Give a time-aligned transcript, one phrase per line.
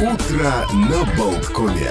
[0.00, 1.90] Утро на Болткоме.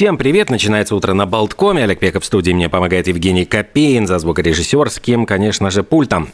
[0.00, 0.48] Всем привет!
[0.48, 1.84] Начинается утро на Болткоме.
[1.84, 2.52] Олег Пеков в студии.
[2.52, 6.30] Мне помогает Евгений Копейн за звукорежиссерским, конечно же, пультом.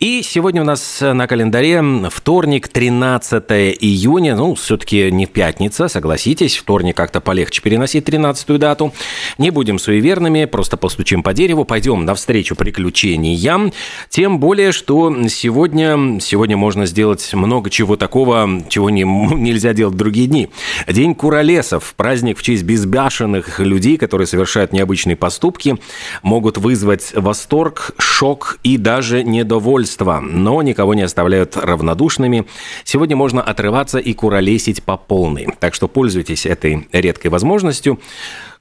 [0.00, 1.80] И сегодня у нас на календаре
[2.10, 3.44] вторник, 13
[3.80, 4.34] июня.
[4.34, 6.56] Ну, все-таки не пятница, согласитесь.
[6.56, 8.92] Вторник как-то полегче переносить 13-ю дату.
[9.38, 11.64] Не будем суеверными, просто постучим по дереву.
[11.64, 13.72] Пойдем навстречу приключениям.
[14.08, 19.98] Тем более, что сегодня, сегодня можно сделать много чего такого, чего не, нельзя делать в
[19.98, 20.48] другие дни.
[20.88, 25.76] День Куролесов, праздник в честь безбедных безбашенных людей, которые совершают необычные поступки,
[26.22, 32.46] могут вызвать восторг, шок и даже недовольство, но никого не оставляют равнодушными.
[32.84, 35.48] Сегодня можно отрываться и куролесить по полной.
[35.60, 38.00] Так что пользуйтесь этой редкой возможностью.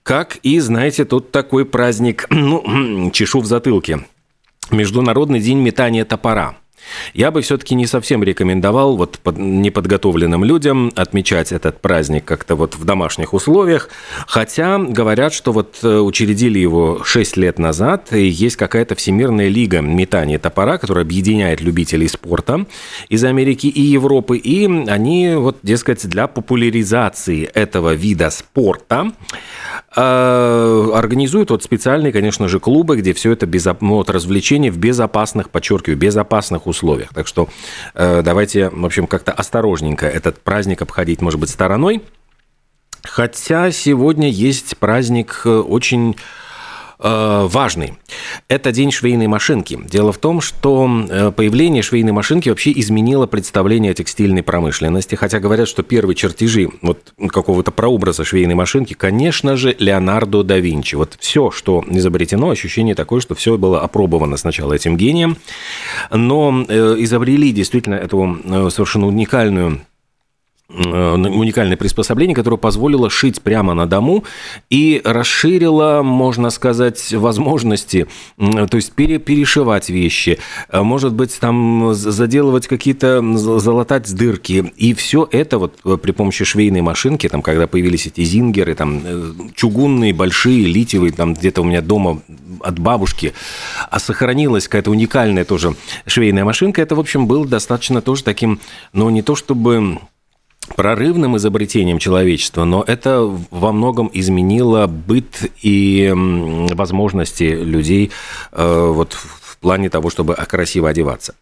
[0.03, 4.05] Как и, знаете, тут такой праздник, ну, чешу в затылке.
[4.71, 6.57] Международный день метания топора–
[7.13, 12.75] я бы все-таки не совсем рекомендовал вот под, неподготовленным людям отмечать этот праздник как-то вот
[12.75, 13.89] в домашних условиях,
[14.27, 19.81] хотя говорят, что вот э, учредили его 6 лет назад, и есть какая-то всемирная лига
[19.81, 22.65] метания топора, которая объединяет любителей спорта
[23.09, 29.11] из Америки и Европы, и они вот, дескать, для популяризации этого вида спорта
[29.95, 34.77] э, организуют вот специальные, конечно же, клубы, где все это без, ну, вот, развлечения в
[34.77, 37.13] безопасных, подчеркиваю, безопасных условиях условиях.
[37.13, 37.47] Так что
[37.93, 42.01] э, давайте, в общем, как-то осторожненько этот праздник обходить, может быть, стороной.
[43.03, 46.15] Хотя сегодня есть праздник э, очень
[46.99, 47.93] Э, важный.
[48.47, 49.79] Это день швейной машинки.
[49.89, 55.15] Дело в том, что э, появление швейной машинки вообще изменило представление о текстильной промышленности.
[55.15, 60.95] Хотя говорят, что первые чертежи вот какого-то прообраза швейной машинки, конечно же, Леонардо да Винчи.
[60.95, 65.37] Вот все, что изобретено, ощущение такое, что все было опробовано сначала этим гением.
[66.11, 68.37] Но э, изобрели действительно эту
[68.69, 69.81] совершенно уникальную
[70.73, 74.23] уникальное приспособление, которое позволило шить прямо на дому
[74.69, 78.07] и расширило, можно сказать, возможности,
[78.37, 80.39] то есть пере, перешивать вещи,
[80.69, 84.73] э, может быть, там заделывать какие-то, залатать дырки.
[84.77, 89.53] И все это вот э, при помощи швейной машинки, там, когда появились эти зингеры, там,
[89.55, 92.21] чугунные, большие, литиевые, там, где-то у меня дома
[92.61, 93.33] от бабушки,
[93.89, 98.59] а сохранилась какая-то уникальная тоже швейная машинка, это, в общем, было достаточно тоже таким,
[98.93, 99.99] ну, не то чтобы
[100.75, 108.11] прорывным изобретением человечества, но это во многом изменило быт и возможности людей
[108.51, 111.35] э, вот в плане того, чтобы красиво одеваться.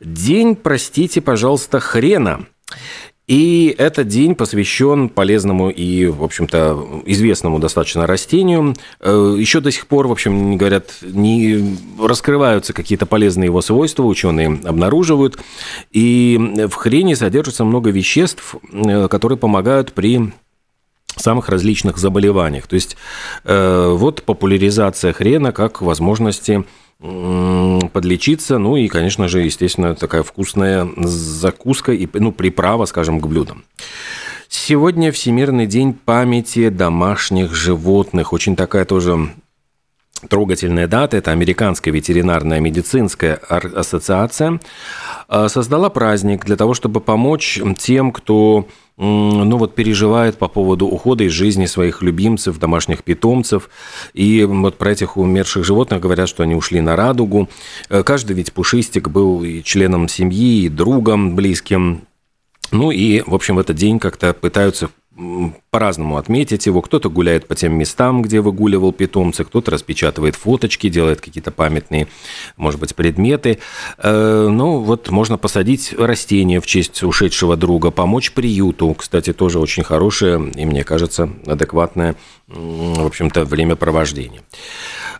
[0.00, 2.46] День, простите, пожалуйста, хрена.
[3.26, 8.74] И этот день посвящен полезному и, в общем-то, известному достаточно растению.
[9.00, 14.60] Э, Еще до сих пор, в общем, говорят, не раскрываются какие-то полезные его свойства, ученые
[14.64, 15.38] обнаруживают.
[15.90, 20.32] И в хрене содержится много веществ, э, которые помогают при
[21.16, 22.66] самых различных заболеваниях.
[22.66, 22.96] То есть
[23.44, 26.64] э, вот популяризация хрена как возможности
[27.00, 33.64] подлечиться, ну и, конечно же, естественно, такая вкусная закуска и ну, приправа, скажем, к блюдам.
[34.48, 38.32] Сегодня Всемирный день памяти домашних животных.
[38.32, 39.30] Очень такая тоже
[40.28, 41.16] трогательная дата.
[41.16, 44.60] Это Американская ветеринарная медицинская ассоциация
[45.28, 51.24] а, создала праздник для того, чтобы помочь тем, кто ну вот переживает по поводу ухода
[51.24, 53.68] из жизни своих любимцев, домашних питомцев.
[54.12, 57.48] И вот про этих умерших животных говорят, что они ушли на радугу.
[57.88, 62.02] Э, каждый ведь пушистик был и членом семьи, и другом близким.
[62.70, 64.88] Ну и, в общем, в этот день как-то пытаются
[65.70, 66.82] по-разному отметить его.
[66.82, 72.08] Кто-то гуляет по тем местам, где выгуливал питомца, кто-то распечатывает фоточки, делает какие-то памятные,
[72.56, 73.58] может быть, предметы.
[73.98, 78.92] Э, ну, вот можно посадить растения в честь ушедшего друга, помочь приюту.
[78.94, 82.16] Кстати, тоже очень хорошее и, мне кажется, адекватное,
[82.48, 84.42] в общем-то, времяпровождение.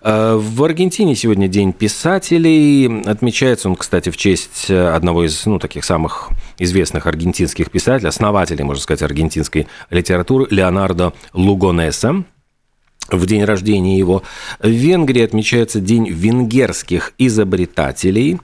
[0.04, 3.02] Э, в Аргентине сегодня День писателей.
[3.06, 6.28] Отмечается он, кстати, в честь одного из ну, таких самых
[6.58, 12.24] известных аргентинских писателей, основателей, можно сказать, аргентинской литературы Леонардо Лугонеса
[13.10, 14.22] в день рождения его.
[14.60, 18.40] В Венгрии отмечается День венгерских изобретателей.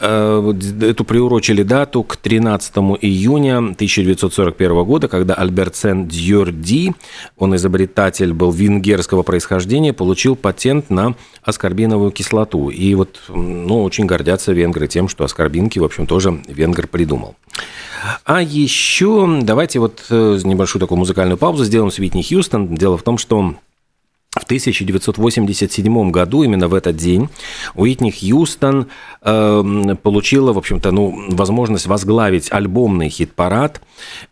[0.00, 6.92] Э, эту приурочили дату к 13 июня 1941 года, когда Альберцен Дьорди,
[7.38, 12.68] он изобретатель был венгерского происхождения, получил патент на аскорбиновую кислоту.
[12.68, 17.36] И вот, ну, очень гордятся венгры тем, что аскорбинки, в общем, тоже венгр придумал.
[18.24, 22.74] А еще давайте вот э, небольшую такую музыкальную паузу сделаем с Витни Хьюстон.
[22.74, 23.54] Дело в том, что
[24.34, 27.28] В 1987 году, именно в этот день,
[27.74, 28.86] Уитни Хьюстон
[29.20, 33.82] э, получила, в общем-то, ну, возможность возглавить альбомный хит-парад.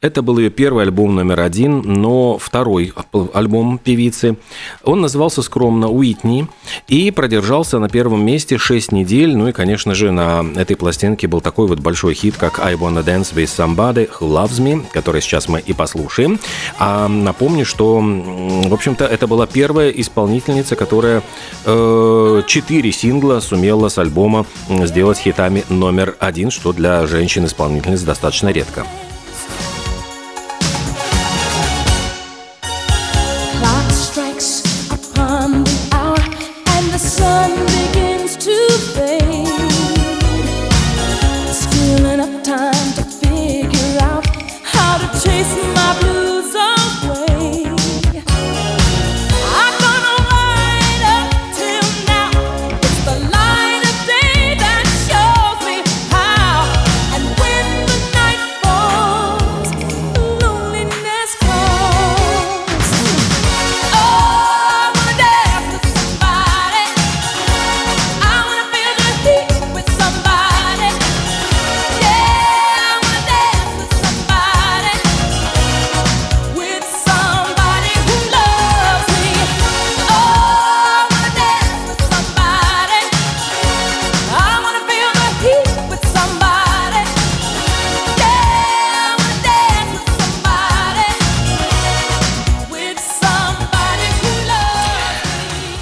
[0.00, 2.94] Это был ее первый альбом номер один, но второй
[3.34, 4.38] альбом певицы.
[4.84, 6.48] Он назывался скромно «Уитни»
[6.88, 9.36] и продержался на первом месте 6 недель.
[9.36, 13.04] Ну и, конечно же, на этой пластинке был такой вот большой хит, как «I Wanna
[13.04, 16.40] Dance With Somebody Who Loves Me», который сейчас мы и послушаем.
[16.78, 21.22] А напомню, что, в общем-то, это была первая исполнительница, которая
[21.64, 28.86] э, четыре сингла сумела с альбома сделать хитами номер один, что для женщин-исполнительниц достаточно редко.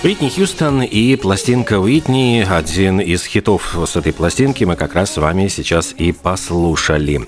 [0.04, 5.16] Уитни Хьюстон и пластинка Уитни, один из хитов с этой пластинки мы как раз с
[5.16, 7.22] вами сейчас и послушали.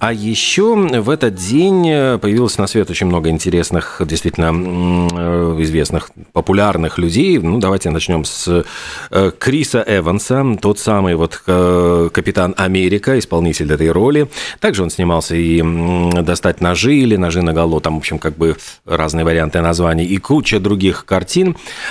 [0.00, 1.84] А еще в этот день
[2.18, 7.38] появилось на свет очень много интересных, действительно э, известных, популярных людей.
[7.38, 8.64] Ну, давайте начнем с
[9.10, 14.28] э, Криса Эванса, тот самый вот э, капитан Америка, исполнитель этой роли.
[14.60, 15.62] Также он снимался и
[16.22, 20.18] «Достать ножи» или «Ножи на голо», там, в общем, как бы разные варианты названий, и
[20.18, 21.56] куча других картин.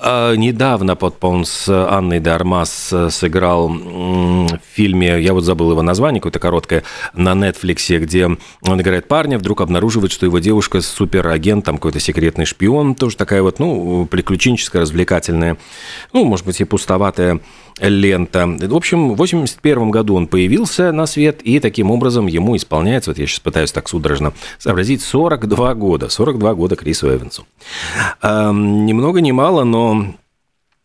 [0.00, 6.38] А, недавно он с Анной Дармас сыграл в фильме, я вот забыл его название, какое-то
[6.38, 6.84] короткое,
[7.14, 12.44] на Netflix, где он играет парня, вдруг обнаруживает, что его девушка суперагент, там какой-то секретный
[12.44, 15.56] шпион, тоже такая вот, ну, приключенческая, развлекательная,
[16.12, 17.40] ну, может быть, и пустоватая
[17.80, 18.46] лента.
[18.46, 23.18] В общем, в 81 году он появился на свет, и таким образом ему исполняется, вот
[23.18, 26.08] я сейчас пытаюсь так судорожно сообразить, 42 года.
[26.08, 27.46] 42 года Крису Эвансу.
[28.22, 29.87] Эм, ни много ни мало, но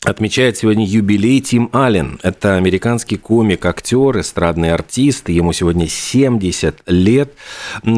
[0.06, 2.20] отмечает сегодня юбилей Тим Аллен.
[2.24, 5.30] Это американский комик, актер, эстрадный артист.
[5.30, 7.34] Ему сегодня 70 лет.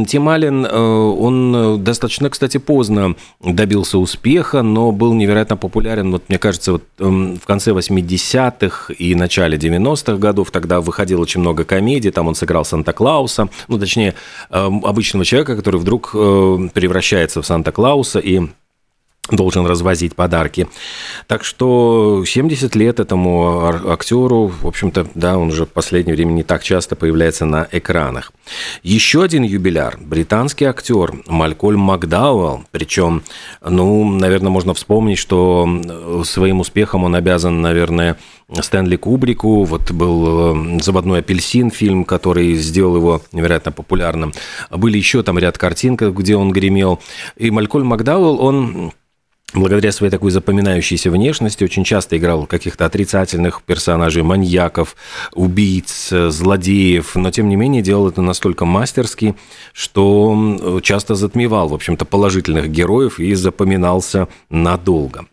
[0.07, 6.37] Тим Аллен, э, он достаточно, кстати, поздно добился успеха, но был невероятно популярен, вот, мне
[6.37, 10.51] кажется, вот, эм, в конце 80-х и начале 90-х годов.
[10.51, 12.11] Тогда выходило очень много комедий.
[12.11, 14.15] Там он сыграл Санта-Клауса, ну, точнее,
[14.51, 18.41] эм, обычного человека, который вдруг э, превращается в Санта-Клауса и
[19.31, 20.67] должен развозить подарки.
[21.27, 26.43] Так что 70 лет этому актеру, в общем-то, да, он уже в последнее время не
[26.43, 28.31] так часто появляется на экранах.
[28.83, 32.65] Еще один юбиляр– британский актер Малькольм Макдауэлл.
[32.71, 33.23] Причем,
[33.61, 35.67] ну, наверное, можно вспомнить, что
[36.23, 38.17] своим успехом он обязан, наверное,
[38.53, 39.63] Стэнли Кубрику.
[39.63, 44.33] Вот был э, «Заводной апельсин» фильм, который сделал его невероятно популярным.
[44.69, 47.01] Были еще там ряд картин, где он гремел.
[47.37, 48.91] И Малькольм Макдауэлл, он
[49.53, 54.95] благодаря своей такой запоминающейся внешности очень часто играл каких-то отрицательных персонажей, маньяков,
[55.33, 59.35] убийц, злодеев, но тем не менее делал это настолько мастерски,
[59.73, 65.25] что часто затмевал, в общем-то, положительных героев и запоминался надолго.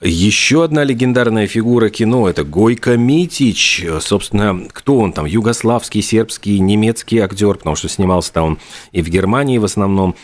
[0.00, 3.84] Еще одна легендарная фигура кино– это Гойко Митич.
[4.00, 5.24] Собственно, кто он там?
[5.24, 8.58] Югославский, сербский, немецкий актер, потому что снимался-то он
[8.92, 10.14] и в Германии в основном,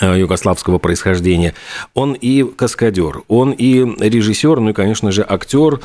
[0.00, 1.54] югославского происхождения.
[1.94, 5.80] Он и каскадер, он и режиссер, ну и, конечно же, актер,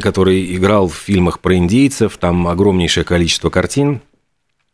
[0.00, 4.00] который играл в фильмах про индейцев, там огромнейшее количество картин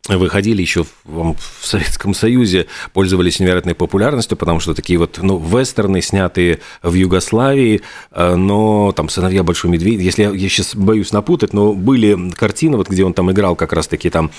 [0.08, 6.02] выходили еще в, в Советском Союзе, пользовались невероятной популярностью, потому что такие вот, ну, вестерны,
[6.02, 11.52] снятые в Югославии, э, но там «Сыновья Большой Медведь», если я, я сейчас боюсь напутать,
[11.52, 14.32] но были картины, вот где он там играл как раз-таки там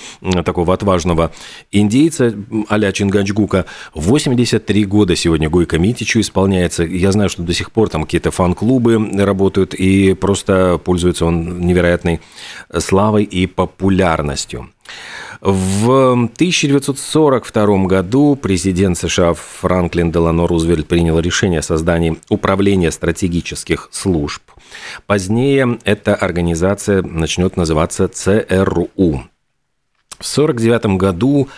[0.44, 1.32] такого отважного
[1.72, 2.34] индейца
[2.68, 3.66] а-ля Чингачгука.
[3.94, 6.84] 83 года сегодня Гойко Митичу исполняется.
[6.84, 12.20] Я знаю, что до сих пор там какие-то фан-клубы работают, и просто пользуется он невероятной
[12.80, 14.70] славой и популярностью.
[15.46, 24.42] В 1942 году президент США Франклин Делано Рузвельт принял решение о создании Управления стратегических служб.
[25.06, 29.26] Позднее эта организация начнет называться ЦРУ.
[30.18, 31.50] В 1949 году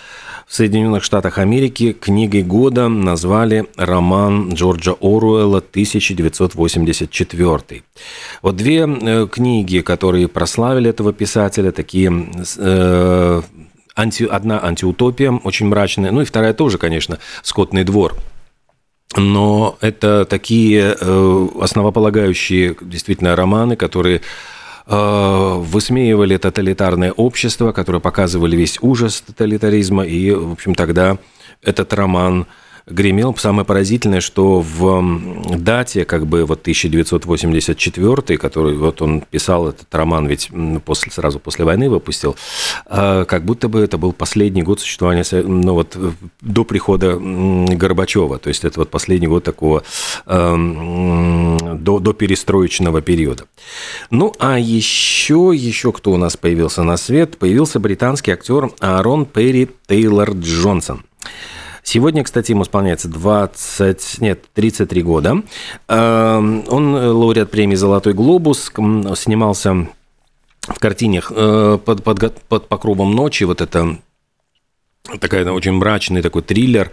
[0.48, 7.84] в Соединенных Штатах Америки книгой года назвали роман Джорджа Оруэлла «1984».
[8.42, 12.12] Вот две э, книги, которые прославили этого писателя, такие
[12.58, 13.42] э,
[13.96, 18.16] анти, одна антиутопия, очень мрачная, ну и вторая тоже, конечно, «Скотный двор».
[19.16, 24.22] Но это такие э, основополагающие действительно романы, которые
[24.88, 31.18] Э, высмеивали тоталитарное общество, которое показывали весь ужас тоталитаризма, и, в общем, тогда
[31.64, 32.46] этот роман
[32.88, 33.36] гремел.
[33.38, 40.28] Самое поразительное, что в дате, как бы вот 1984, который вот он писал этот роман,
[40.28, 40.52] ведь
[40.86, 42.36] после, сразу после войны выпустил,
[42.86, 45.98] а, как будто бы это был последний год существования, ну вот
[46.42, 49.84] до прихода Горбачева, то есть это вот последний год такого
[50.28, 53.46] эм, до, до перестроечного периода.
[54.12, 57.38] Ну, а еще, еще кто у нас появился на свет?
[57.38, 61.04] Появился британский актер Аарон Перри Тейлор Джонсон–
[61.86, 65.44] Сегодня, кстати, ему исполняется 20, нет, 33 года.
[65.88, 68.72] Эм, он лауреат премии «Золотой глобус»,
[69.16, 69.88] снимался
[70.62, 74.00] в картинах э, под, под, под покровом ночи, вот это
[75.20, 76.90] такая очень мрачный такой триллер,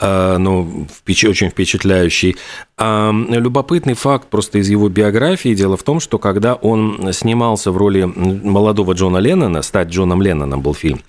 [0.00, 2.36] э, но очень впечатляющий.
[2.76, 5.54] А любопытный факт просто из его биографии.
[5.54, 10.60] Дело в том, что когда он снимался в роли молодого Джона Леннона, «Стать Джоном Ленноном»
[10.60, 11.02] был фильм,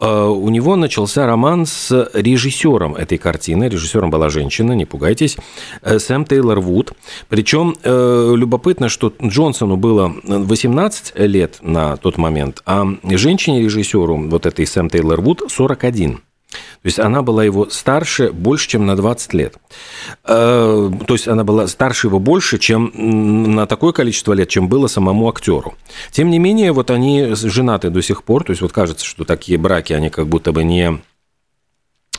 [0.00, 3.64] у него начался роман с режиссером этой картины.
[3.64, 5.36] Режиссером была женщина, не пугайтесь,
[5.82, 6.92] э, Сэм Тейлор Вуд.
[7.28, 14.66] Причем э, любопытно, что Джонсону было 18 лет на тот момент, а женщине-режиссеру, вот этой
[14.66, 16.20] Сэм Тейлор Вуд, 41.
[16.82, 19.56] То есть она была его старше больше, чем на 20 лет.
[20.24, 24.86] Э, то есть она была старше его больше, чем на такое количество лет, чем было
[24.86, 25.74] самому актеру.
[26.10, 28.44] Тем не менее, вот они женаты до сих пор.
[28.44, 31.00] То есть вот кажется, что такие браки, они как будто бы не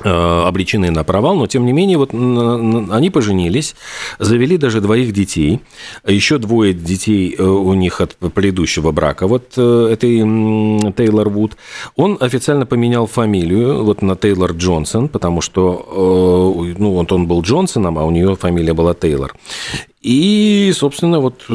[0.04, 3.76] обречены на провал, но тем не менее вот они поженились,
[4.20, 5.62] завели даже двоих детей,
[6.06, 10.18] еще двое детей э, у них от предыдущего брака, вот э, этой
[10.94, 11.58] Тейлор Вуд.
[11.96, 15.86] Он официально поменял фамилию вот на Тейлор Джонсон, потому что
[16.78, 19.36] ну, вот он был Джонсоном, а у нее фамилия была Тейлор.
[20.02, 21.46] И, собственно, вот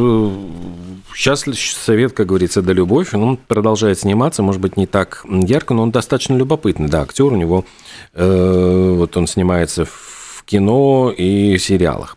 [1.15, 3.15] сейчас совет, как говорится, да любовь.
[3.15, 6.89] Он продолжает сниматься, может быть, не так ярко, но он достаточно любопытный.
[6.89, 7.65] Да, актер у него
[8.15, 12.17] Э, вот он снимается в кино и сериалах.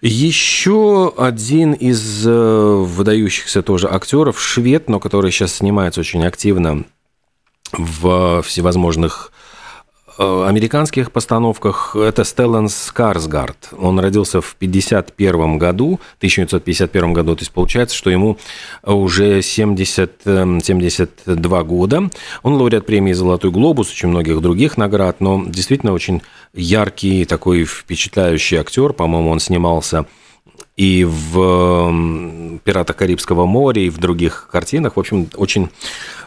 [0.00, 6.84] Еще один из э, выдающихся тоже актеров, швед, но который сейчас снимается очень активно
[7.72, 9.31] в всевозможных
[10.18, 13.70] американских постановках это Стеллан Скарсгард.
[13.78, 18.38] Он родился в 1951 году, 1951 году, то есть получается, что ему
[18.82, 22.10] уже 70, 72 эм, года.
[22.42, 26.22] Он лауреат премии «Золотой глобус», очень многих других наград, но действительно очень
[26.54, 28.92] яркий, такой впечатляющий актер.
[28.92, 30.06] По-моему, он снимался
[30.76, 34.96] и в «Пиратах Карибского моря», и в других картинах.
[34.96, 35.68] В общем, очень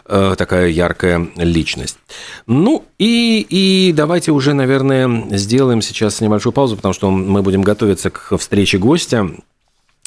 [0.06, 1.98] э, такая яркая личность.
[2.46, 8.10] Ну и, и давайте уже, наверное, сделаем сейчас небольшую паузу, потому что мы будем готовиться
[8.10, 9.28] к встрече гостя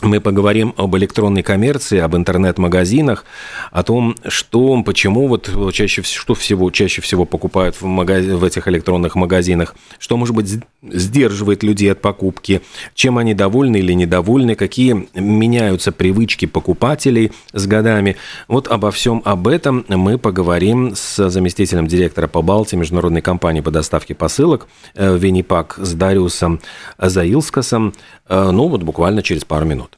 [0.02, 3.26] мы поговорим об электронной коммерции, об интернет-магазинах,
[3.72, 8.26] о том, что, почему вот чаще, что всего, чаще всего покупают в, магаз...
[8.26, 12.62] в этих электронных магазинах, что, может быть, сдерживает людей от покупки,
[12.94, 18.16] чем они довольны или недовольны, какие меняются привычки покупателей с годами.
[18.48, 23.72] Вот обо всем об этом мы поговорим с заместителем директора по Балтии международной компании по
[23.72, 26.60] доставке посылок э, Венипак с Дариусом
[26.98, 27.94] Заилскасом,
[28.28, 29.98] э, ну вот буквально через пару минут.